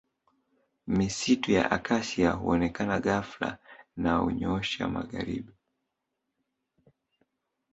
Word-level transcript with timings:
Misitu 0.87 1.47
ya 1.51 1.63
Acacia 1.71 2.31
huonekana 2.31 2.99
ghafla 2.99 3.57
na 3.95 4.15
hunyoosha 4.17 4.87
magharibi 4.87 5.53